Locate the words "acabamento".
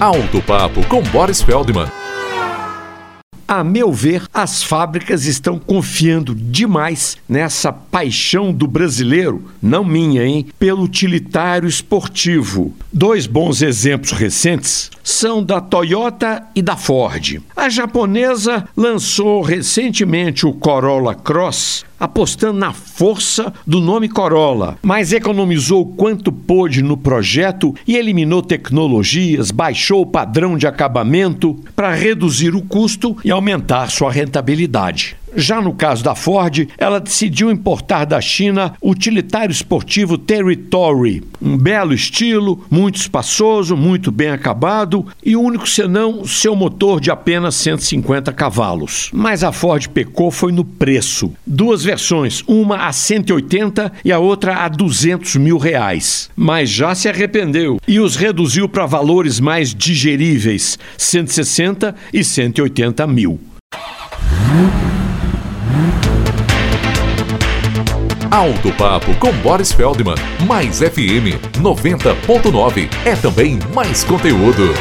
30.66-31.56